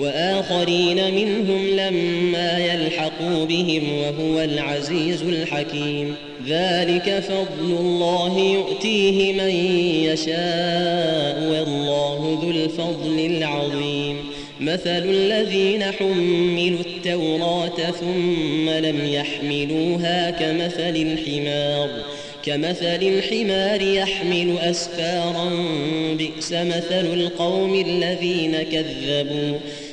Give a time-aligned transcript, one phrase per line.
[0.00, 6.14] وآخرين منهم لما يلحقوا بهم وهو العزيز الحكيم.
[6.48, 9.50] ذلك فضل الله يؤتيه من
[10.04, 14.16] يشاء والله ذو الفضل العظيم.
[14.60, 21.88] مثل الذين حملوا التوراة ثم لم يحملوها كمثل الحمار.
[22.44, 25.50] كمثل الحمار يحمل أسفارا
[26.18, 29.58] بئس مثل القوم الذين كذبوا.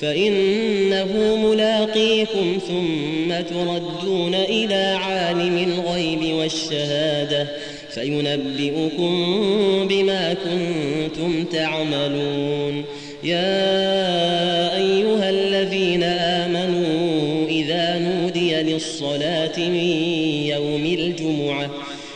[0.00, 7.48] فإنه ملاقيكم ثم تردون إلى عالم الغيب والشهادة
[7.90, 9.12] فينبئكم
[9.88, 12.84] بما كنتم تعملون.
[13.24, 19.90] يا أيها الذين آمنوا إذا نودي للصلاة من
[20.46, 21.70] يوم الجمعة